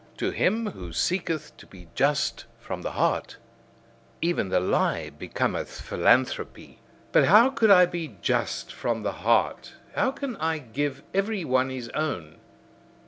[0.17, 3.37] To him who seeketh to be just from the heart,
[4.19, 6.79] even the lie becometh philanthropy.
[7.11, 9.73] But how could I be just from the heart!
[9.93, 12.37] How can I give every one his own!